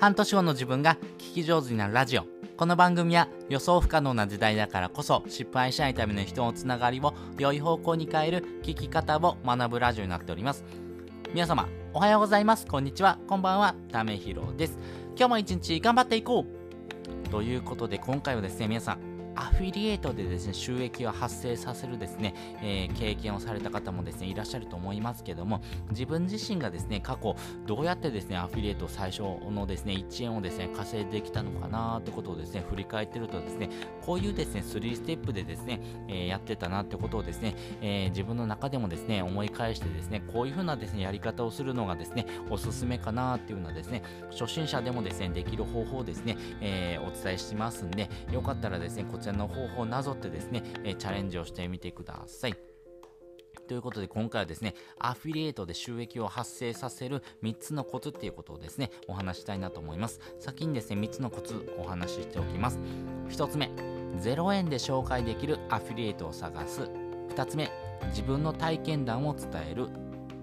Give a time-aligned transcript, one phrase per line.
[0.00, 2.24] 半年後の自分が聞き上手になるラジオ。
[2.56, 10.64] この番組は予想不可能な時代だからこそ失敗しないための人のつながりを良い方向に変える聞き方を学ぶラジオになっております。
[11.34, 12.64] 皆様おはようございます。
[12.68, 13.18] こんにちは。
[13.26, 13.74] こんばんは。
[13.90, 14.78] ためひろです。
[15.16, 16.46] 今日も一日頑張っていこ
[17.26, 17.28] う。
[17.30, 18.98] ということで今回はですね皆さん
[19.38, 33.70] アフィリエイトでですね収益を発生させるですね、えー、経験をされた方もですねいらっしゃると思いますけども自分自身がですね過去どうやってですねアフィリエイト最初のですね1円をですね稼いできたのかなってことをですね振り返ってるとですね
[34.04, 44.02] こういうですね3ステップでですね、えー、やってたなってことをですね、えー、自分の中でもですね思い返してですねこういう風なですねやり方をするのがですねおすすめかなっていうのはですね
[44.32, 52.54] 初心者でもですねできる方法をですね、えお伝えしますんでよかったらですねこちらの方法をなぞってですね、えチャレンジをしてみてください。
[53.68, 60.20] ということで今回はですね、アフィリエイトで収益を発生させる3つのコツっていうことをですね、お話したいなと思います。
[60.40, 62.78] 先にですね、3つのコツお話ししておきます。
[63.28, 63.66] 1つ目、
[64.22, 66.82] 0円で紹介できるアフィリエイトを探す。
[66.82, 67.70] 2つ目、
[68.08, 69.88] 自分の体験談を伝える。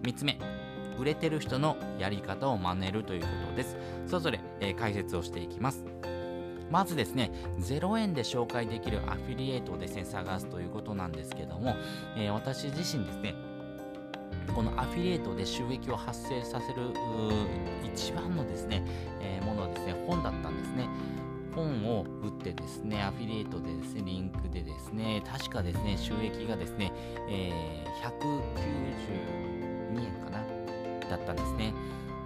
[0.04, 0.38] 3つ目、
[1.00, 3.78] 売れてる人のやり方を真似るということです。
[4.06, 5.84] それぞれ、えー、解説をしていきます。
[6.72, 11.76] まずですね、0円で紹介できるアフィリエイトをですね、探すということなんですけども、
[12.18, 13.36] えー、私自身ですね、
[14.54, 16.92] このアフィリエイトで収益を発生させる
[17.84, 18.84] 一番のですね、
[19.22, 20.88] えー、ものはですね、本だったんですね。
[21.56, 26.92] 本を売ってですね、アフィリエイトでですね、リンクでですね、確かですね、収益がですね、
[27.30, 28.20] えー、
[29.96, 30.44] 192円かな
[31.10, 31.74] だったんですね。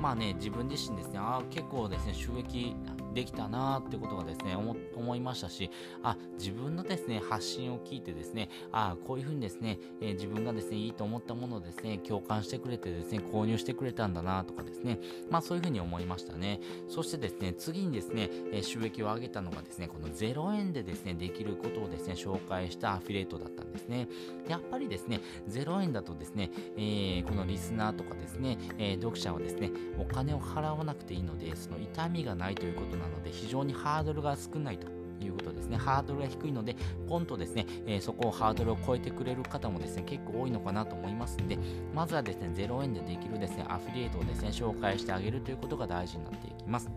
[0.01, 2.75] まあね、自分自身ですね、ああ、結構ですね、収益
[3.13, 5.69] できたなってことがですね思いましたし
[6.03, 14.99] あ自分のですね発信を聞いてですねあこういうふうにですね、えー、自分がですねいいと思ったものをですね共感してくれてですね購入してくれたんだなとかですね
[15.29, 16.59] まあそういうふうに思いましたね。
[16.87, 24.07] そしてですね次にですね、えー、収益を上げたのがですねこの0円でですねできることをですね紹介したアフィリエイトだったんですね。
[24.47, 34.87] やっぱりですね0円だとですね、えー、このリスナーとかですね、え読者はですねお金を払わなくていいのでその痛みがないということなので非常にハードルが少ないと
[35.25, 35.77] いうことですね。
[35.77, 36.75] ハードルが低いので、
[37.07, 41.57] ポンとですね、えー、そこをハードルを超えてくれる方もですね、結構多いのかなと思いますんで、
[41.93, 46.89] まずはですね、0円でできるですね、アフィリエイトをですね、紹介してあげるということが大事になっていきます。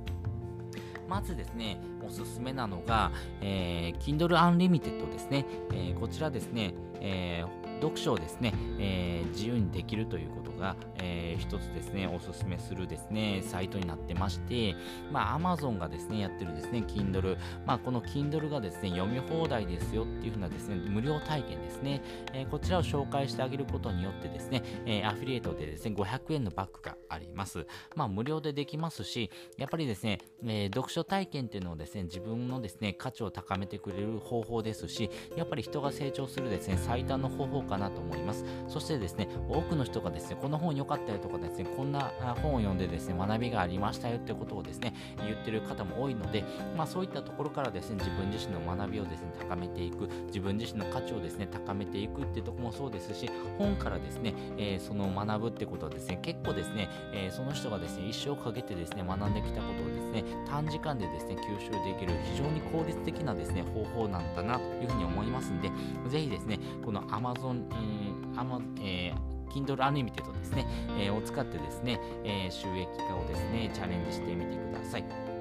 [1.12, 3.12] まずですね、おすすめなのが、
[3.42, 5.44] えー、Kindle Unlimited ですね。
[5.70, 14.74] えー、こちらですね、えー、読書をですね、えー、自由にできるということが、えー、一つですね、おすすめするですね、サイトになってまして、
[15.10, 17.36] まあ、Amazon がですね、やってるですね、Kindle、
[17.66, 22.00] まあ、この Kindle がですね、読み放題ですよっていうふうなですね、無料体験ですね、
[22.32, 27.66] えー、こちらを紹介してあげることによってですね、えー、アフィリエイトでですね、500円のバッグがあります。
[27.94, 38.44] まあ、無料でできますし、やっぱりですね、えー、読書体験っていうのをですね、自分のですね、価値を高めてくれる方法ですし、やっぱり人が成長するですね、最短の方法かなと思います。
[38.68, 42.12] そしてですね、多くの人がですね、この本良かったよとかですね、こんな
[42.42, 46.44] 本を読んでですね、学びがありましたよってことをですね、言ってる方も多いので、
[46.76, 65.70] まあそういったところからですね、自分自身の学びをですね、高めていく、自分自身の価値をですね、高めていくっていうところもそうですし、本からですね、えー、その学ぶってことはですね、結構ですね、えー、その人がですね、一生かけてですね、学んできたことをですね、短時間でですね、吸収できる非常に効率的なですね、方法なんだなというふうに思いますんで、
[66.08, 70.66] ぜひですね、この Amazon、えー、Amazon えー Kindle Unlimited ですね、
[70.98, 75.31] えー、を使ってですね、えー、収益化をですね、チャレンジしてみてください。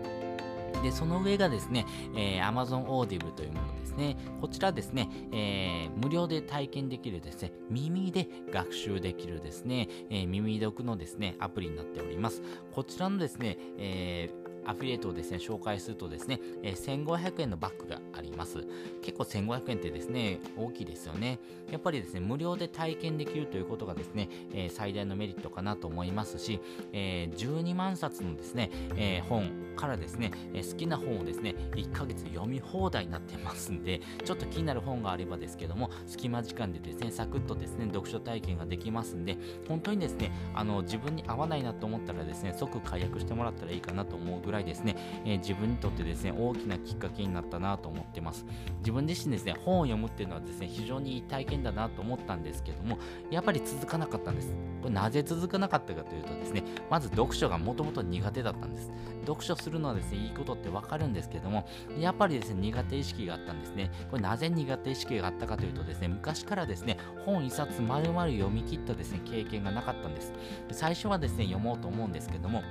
[0.82, 4.18] で、その上がですね、えー、Amazon Audible というものですね。
[4.40, 12.42] こちらですね、えー、無料で体験できるですね、耳で学習できるですね、えー、耳読のですね、アプリになっております。
[12.72, 18.66] こちらのですね、えーアフィリエイトをですね、紹介するとですね、えー、1500円のバッグがあります。
[19.02, 21.40] 結構1500円ってですね、大きいですよね。
[21.72, 26.60] やっぱりですね、無料で体験できるということがですね、えー、最大のメリットかなと思いますし、
[26.94, 39.38] えー、12万冊のですね、え本からですね、え好きな本をですね、1ヶ月読み放題になってますんで、ちょっと気になる本があればですけども、隙間時間でですね、サクッとですね、読書体験ができますんで、
[39.68, 48.46] 本当にですね、あの、自分に合わないなと思ったらですね、即解約してもらったらいいかなと思うぐらいぐらいですね、えー、自分にとってですね、大きなきっかけになったなと思ってます。
[48.80, 53.00] 自分自身ですね、本を読むっていうのはですね、非常にいい体験だなと思ったんですけども、
[53.32, 54.54] やっぱり続かなかったんです。
[54.82, 58.92] これなぜ続かなかったかというとですね、まず読書がもともと苦手だったんです。
[59.22, 61.66] 読書するのはですね、いいことってわかるんですけども、
[61.98, 63.92] やっぱりですね、苦手意識があったんですね。
[64.10, 70.34] これなぜ苦手意識があったかというとですね、昔からですね、本一冊丸々読み切ったですね、経験がなかったんです。
[70.72, 72.64] 最初はですね、読もうと思うんですけども、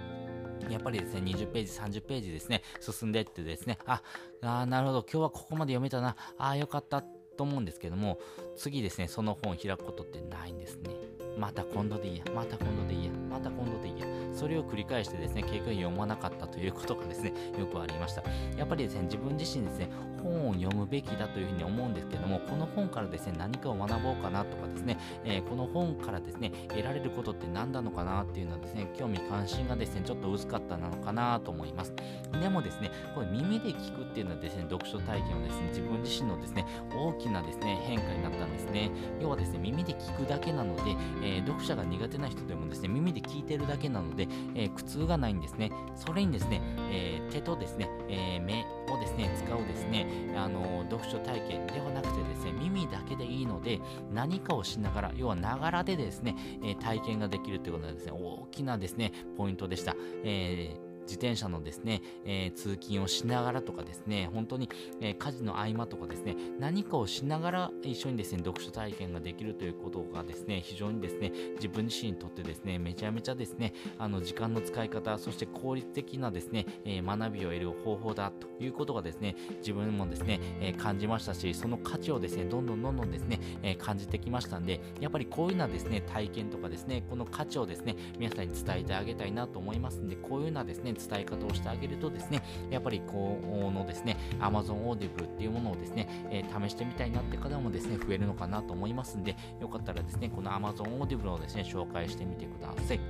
[0.69, 4.03] やっぱりですね、20ページ、30ページですね、進んでってですね、あ、
[4.43, 7.03] あなるほど、今日はここまで読めたな、ああ、よかった
[7.37, 8.19] と思うんですけども、
[8.57, 10.91] 次ですね、その本を開くことってないんですね。
[11.39, 14.07] また今度でいいや、また今度でいいや、また今度でいいや。
[14.35, 18.23] それを繰り返してですね、結局読まなかったということがですね、よくありました。
[18.57, 19.89] やっぱりですね、自分自身ですね、
[20.23, 20.55] 本を
[20.91, 31.93] べきだというふうに思うんですけども、この本からですね、何かを学ぼうかなとかですね、えー、この本からですね、得られることって何なのかなっていうのはですね、興味関心がですね、ちょっと薄かったなのかなと思います。
[32.41, 38.91] でもですね、これ耳で聞くっていうのはですね、読書体験はですね、自分自身のですね、大きなですね、変化になったんですね。
[39.21, 45.71] 要はですね、耳で聞くだけなので、えー、読者が苦手な人でもですね、耳で聞いてるだけなので、えー、苦痛がないんですね。
[45.95, 46.61] それにですね、
[46.91, 50.07] えー、手とですね、え目をですね、使うですね、
[50.37, 53.81] あの読書体験ではなくてですね、耳だけでいいので、
[54.13, 59.95] 何かをしながら、要はながらでですね、え体験ができるということがですね、大きなですね、ポイントでした。
[60.25, 64.69] えー自転車のですね、えー、通勤をしながらとかですね、本当に、
[65.01, 93.39] えー、家事の合間とかですね、何かをしながら一緒にですね、読書体験ができるということがですね、非常にですね、自分自身にとってですね、めちゃめちゃですね、あの時間の使い方、そして効率的なですね、えー、学びを得る方法だということがですね、自分もですね、え感じましたし、その価値をですね、どんどんどんどんですね、え感じてきましたんで、やっぱりこういうようなですね、体験とかですね、この価値をですね、皆さんに伝えてあげたいなと思いますんで、こういうようなですね、伝え方をしてあげるとですね、やっぱりこ
[93.73, 103.01] のですね、Amazon Audible っていうものをですね、えー、試してみたいなって方もですね、増えるのかなと思いますんで、よかったらですね、この Amazon Audible をですね、紹介してみてください。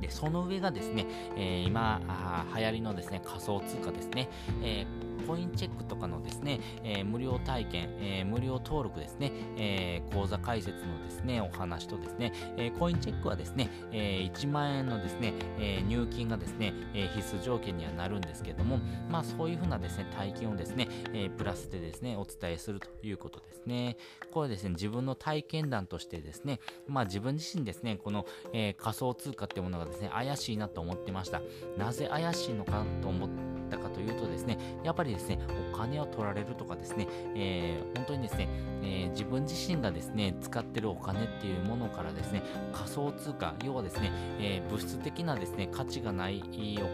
[0.00, 1.06] で、その上がですね、
[1.36, 2.00] えー、今
[2.54, 4.28] 流行りのですね、仮想通貨ですね、
[4.62, 18.78] えーコインチェックとかのですね、えー、無料体験、えー、無料登録ですね、えー、講座解説のですね、お話とですね、えコインチェックはですね、え1万円のですね、え入金がですね、え必須条件にはなるんですけども、
[19.10, 23.96] まあそういうふうなですね、体験をですね、えプラスでですね、お伝えするということですね。
[24.32, 31.40] これですね、自分の体験談としてですね、まあ自分自身ですね、この、え仮想通貨ってものがですね、怪しいなと思ってました。
[31.76, 33.28] なぜ怪しいのかと思っ
[33.70, 35.38] たかというとですね、やっぱりですね、
[35.72, 38.48] お金を取られるとかですね、えー、本当にですね、
[38.82, 42.42] えー、自分自身がですね、使ってるお金っていうものからですね、
[42.74, 46.42] 仮想通貨、要はですね、えー、物質的なですね、価値がない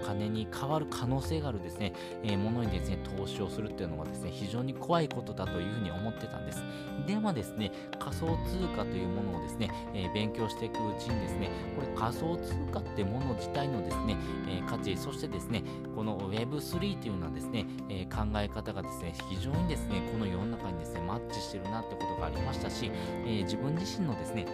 [0.00, 6.62] お金に変わる可能性があるですね、えものにですね、投資をするっていうのがですね、非常に怖いことだというふうに思ってたんです。
[7.06, 14.16] ではですね、仮想通貨というものをですね、え勉強していくうちにですね、これ仮想通貨ってもの自体のですね、
[14.48, 15.62] え価値、そしてですね、
[15.96, 22.90] この Web3 というのはですね、え考え方がですね、非常にですね、この世の中にですね、マッチしてるなってことがありましたし、
[23.24, 24.46] えー、自分自身のですね、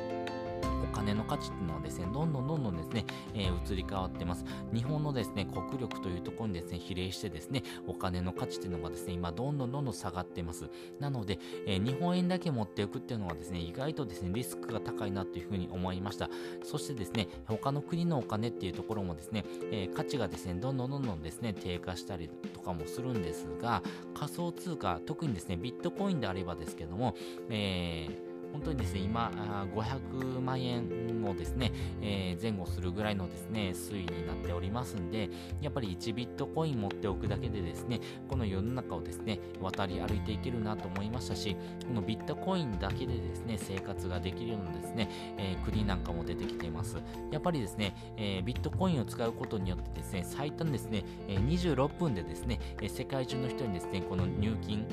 [0.89, 3.05] 金の価値っていうのはですね、どんどんどんどんですね、
[3.35, 4.45] えー、移り変わってます。
[4.73, 10.69] 日本のですね、国力というところにですね、比例してですね、お金の価値っていうのがですね、今どんどんどんどん下がってます。
[10.99, 16.31] なので、えー、日本円だけ持っていくっていうのはですね、意外とですね、リスクが高いなっていうふうに思いました。
[16.63, 23.83] そしてですね、他の国のお金っていうところもですね、えー、価値がですね、どんどんどんどんですね、低下したりとかもするんですが、
[24.15, 27.15] 仮想通貨、特にですね、ビットコインであればですけども、
[27.51, 29.31] えー本当にですね、今、
[29.75, 46.97] 500万円をですね、えー、前後するぐらいのですね、推移になっておりますんで、やっぱり1ビットコイン持っておくだけでですね、この世の中をですね、渡り歩いていけるなと思いましたし、このビットコインだけでですね、生活ができるようなですね、えー、国なんかも出てきています。
[47.31, 54.87] やっぱりですね、えー、ビットコインを使うことによってですね、最短ですね、え26分でですね、世界中の人にですね、この入金、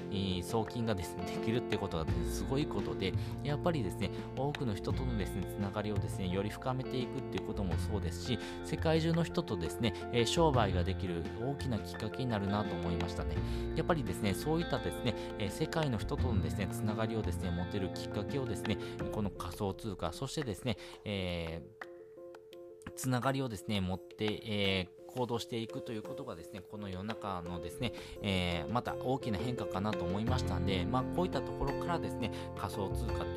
[0.43, 3.13] 送金がですね、できるってことが、ね、すごいことで、
[3.45, 13.35] やっぱりですね、多くの人とのですね、つながりをですね、より深めていくっていうこともそうですし、世界中の人とですね、え、商売ができる大きなきっかけになるなと思いましたね。
[13.75, 18.77] やっぱりですね、そういったですね、え、世界の人とのですね、つながりをですね、持てるきっかけをですね、
[19.11, 33.34] この仮想通貨、そしてですね、えー、つながりをですね、持って、えー行動していくということがですね、この世の中のですね、えー、また大きな変化かなと思いましたんで、まあ、こういったところからですね、仮想通貨って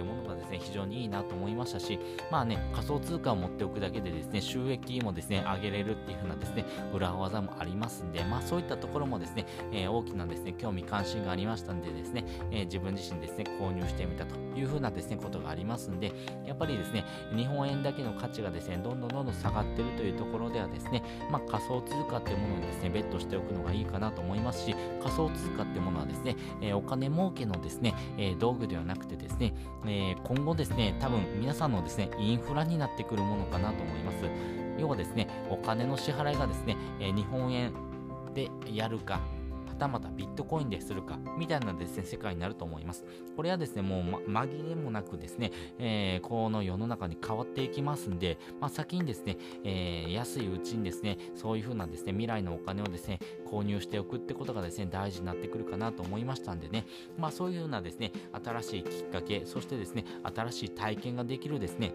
[0.58, 1.98] 非常にいいなと思いましたし、
[2.30, 16.12] まあね、仮想通貨を持っておくだけでですね、収益もですね、上げれるっていう風なですね、裏技もありますんで、まあそういったところもですね、えー、大きなですね、興味関心がありましたんでですね、えー、自分自身ですね、購入してみたという風なですね、ことがありますんで、
[16.46, 29.54] やっぱりですね、日本円だけの価値がですね、どんどんどんどん下がってるというところではですね、まあ仮想通貨っていうものにですね、ベットしておくのがいいかなと思いますし、仮想通貨っていうものはですね、えー、お金儲けのですね、え、道具ではなくてですね、
[29.86, 34.18] え、今後ですね、多分皆さんのですね、インフラになってくるものかなと思います。
[34.78, 37.72] 要はですね、お金の支払いがですね、え日本円
[38.34, 39.20] でやるか、
[39.78, 43.04] たまたビットコインでするか、みたいなですね、世界になると思います。
[43.36, 53.18] これはですね、もう、ま、紛れもなくですね、えー、この世の中に変わっていきますんで、まあ、先にですね、えー、安いうちにですね、そういう風なですね、未来のお金をですね、
[53.50, 56.84] 購入しておくってことがですね、大事になってくるかなと思いましたんでね、
[57.16, 58.12] まあ、そういう風なですね、
[58.44, 60.04] 新しいきっかけ、そしてですね、
[60.34, 61.92] 新しい体験ができるですね、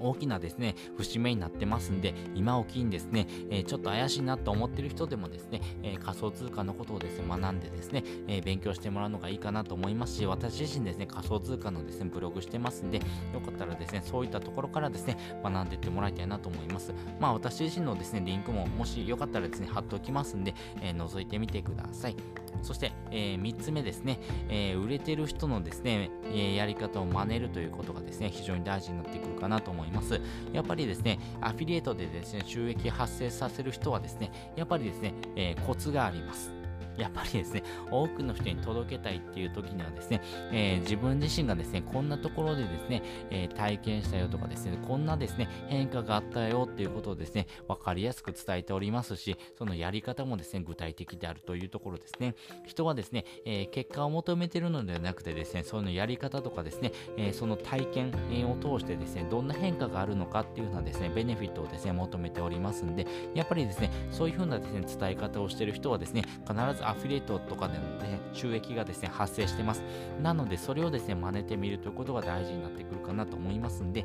[0.00, 12.98] 大きなですね、節目になってますんで、今を機にですね、え、ちょっと怪しいなと思ってる人でもですね、え、仮想通貨のことをですね、学んでですね、え、勉強してもらうのがいいかなと思いますし、私自身ですね、仮想通貨のですね、ブログしてますんで、
[13.32, 16.92] よかったらですね、そういったところからですね、学んでいってもらいたいなと思います。
[17.18, 22.16] まあ、私自身のですね、リンクも、もしよかったらですね、貼っておきますんで、え覗いてみてください。
[22.62, 30.20] そして、え3つ目ですね、え売れてる人のですね、えやり方を真似るということがですね、非常に大事になってくるかなと思います。
[30.52, 36.59] やっぱりですね、アフィリエイトでですね、収益発生させる人はですね、やっぱりですね、えー、コツがあります。
[37.00, 40.20] やっぱりですね、多くの人に届けたいっていう時にはですね、
[40.52, 52.34] えー、自分自身がですね、こんなところでですね、えー、体験したよとかですね、こんなですね、変化があったよっていうことをですね、わかりやすく伝えておりますし、そのやり方もですね、具体的であるというところですね。
[52.66, 58.12] 人はですね、えー、結果を求めてるのではなくてですね、そのやり方とかですね、えその体験
[58.50, 69.82] を通してですね、どんな変化があるのかっていうようなですね、ベネフィットをですね、求めておりますんで、やっぱりですね、そういうふうなですね、伝え方をしてる人はですね、必ずアフィリエイトとかでの、ね、収益がですね、発生してます。
[70.22, 74.04] なので、それをですね、真似てみるということが大事になってくるかなと思いますんで、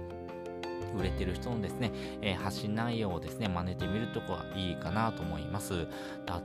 [0.97, 5.87] 売れてる人のですね、えー、発信内容をですね、真似てみるとこはいいかなと思います。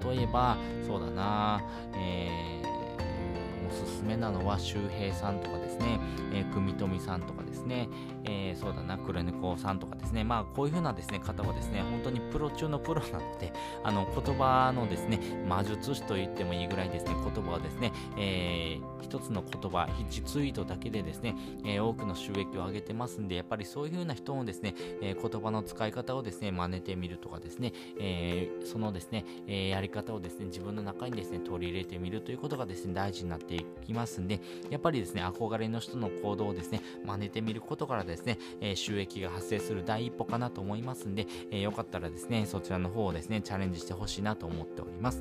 [0.04, 0.56] 例えば、
[0.86, 1.62] そうだな、
[1.94, 6.00] えー、おすすめなのは周平さんとかですね、
[6.32, 7.88] えー、組富さんとかですね、
[8.24, 13.52] えー、そうだな、黒猫さんとかですね、まあ、こういう風なですね、方はですね、本当にプロ中のプロなので、
[13.84, 45.20] あの、言葉のですね、魔術師と言ってもいいぐらいですね、言葉はですね、えー、一つの言葉、1ツイートだけでですね、えー、多くの収益を上げてますんで、やっぱりそういう風な人のですね、えー、言葉の使い方をですね、真似てみるとかですね、えー、そのですね、えー、やり方をですね、自分の中にですね、取り入れてみるということがですね、大事になっていきますんで、やっぱりですね、憧れの人の行動をですね、真似てみることからですね、ですねえ、収益が発生する第一歩かなと思いますんで、えー、よかったらですね、そちらの方をですね、チャレンジしてほしいなと思っております。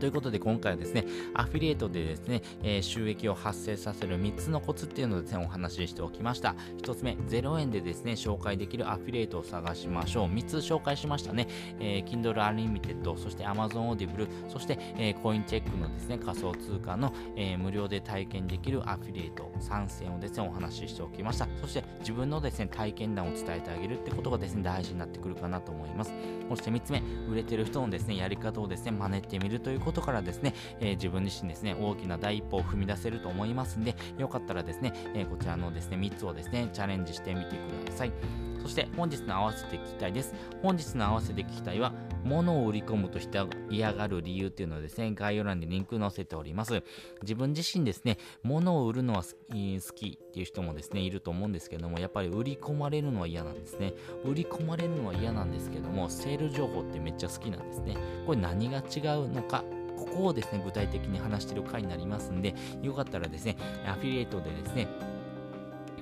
[0.00, 1.04] ということで今回はですね、
[1.34, 6.54] アフィリエイトでですね、えー、収益を発生させる3つのコツっていうのをですね、お話ししておきました。
[6.78, 10.28] 1つ目、0円でですね、紹介できるアフィリエイトを探しましょう。
[10.28, 11.46] 3つ紹介しましたね。
[11.78, 21.46] えー、Kindle Unlimited、そして Amazon Audible、そして、えー、コインチェックのですね、仮想通貨の、えー、無料で体験できるアフィリエイト3選をですね、お話ししておきました。
[21.60, 26.14] そして自分のですね、体験談を伝えてあげるってことがですね、大事になってくるかなと思います。
[26.48, 38.12] そして3つ目、売れてる人のですね、やり方をですね、真似てみるということことからですね、え、自分自身ですね、大きな第一歩を踏み出せると思いますんで、よかったらですね、え、こちらのですね、3つをですね、チャレンジしてみてください。
[38.60, 40.34] そして本日の合わせて聞きたいです。
[40.62, 41.92] 本日の合わせて聞きたいは、
[42.24, 46.82] 物を売り込むと人が嫌がる理由っていうのをですね、概要欄にリンク載せております。
[47.22, 53.94] 自分自身ですね、物を売るのは好きっていう人もですね、いると思うんですけども、やっぱり売り込まれるのは嫌なんですね。
[54.24, 57.96] 売り込まれるのは嫌なんですけども、セール情報ってめっちゃ好きなんですね。
[58.26, 59.64] これ何が違うのか
[60.00, 64.88] ここをですね、具体的に話してる回になりますんで、よかったらですね、アフィリエイトでですね、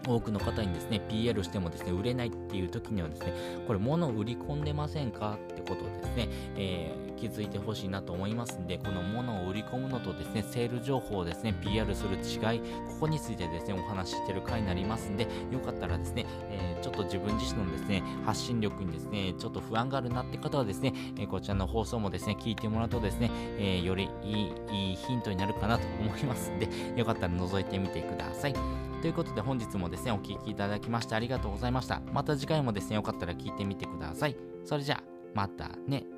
[0.06, 3.32] 多くの方にですね、PR してもですね、売れないっていう時にはですね、
[3.66, 28.54] これ物を売り込んでませんかってことをですね、えー、気づいてほしいなと思いますんで、この物を売り込むのとですね、セール情報をですね、PR する違い、ここについてですね、お話ししてる回になりますんで、よかったらですね、えー、ちょっと自分自身のですね、発信力にですね、ちょっと不安があるなって方はですね、えー、こちらの放送もですね、聞いてもらうとですね、えー、よりいいいいヒントになるかなと思いますんで、よかったら覗いてみてください。
[29.00, 32.00] ということで本日もですね、お聴きいただきましてありがとうございました。
[32.12, 34.36] また次回もですね、よかったら聞いてみてください。
[34.64, 35.02] それじゃあ、
[35.34, 36.17] またね。